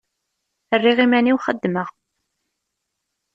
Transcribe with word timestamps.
Rriɣ 0.77 0.99
iman-iw 1.05 1.37
xeddmeɣ. 1.45 1.87